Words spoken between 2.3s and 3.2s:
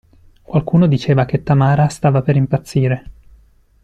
impazzire.